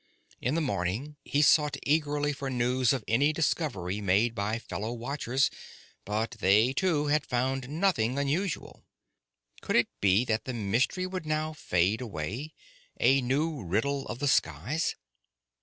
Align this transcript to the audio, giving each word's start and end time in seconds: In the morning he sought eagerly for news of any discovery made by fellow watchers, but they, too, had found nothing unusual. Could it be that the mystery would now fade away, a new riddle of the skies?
In 0.41 0.55
the 0.55 0.61
morning 0.61 1.17
he 1.23 1.43
sought 1.43 1.77
eagerly 1.83 2.33
for 2.33 2.49
news 2.49 2.91
of 2.91 3.03
any 3.07 3.31
discovery 3.31 4.01
made 4.01 4.33
by 4.33 4.57
fellow 4.57 4.91
watchers, 4.93 5.51
but 6.05 6.37
they, 6.39 6.73
too, 6.73 7.05
had 7.05 7.23
found 7.23 7.69
nothing 7.69 8.17
unusual. 8.17 8.83
Could 9.61 9.75
it 9.75 9.89
be 10.01 10.25
that 10.25 10.45
the 10.45 10.55
mystery 10.55 11.05
would 11.05 11.27
now 11.27 11.53
fade 11.53 12.01
away, 12.01 12.55
a 12.99 13.21
new 13.21 13.61
riddle 13.63 14.07
of 14.07 14.17
the 14.17 14.27
skies? 14.27 14.95